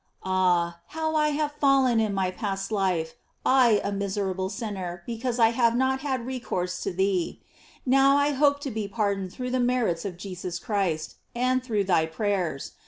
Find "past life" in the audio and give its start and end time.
2.31-3.13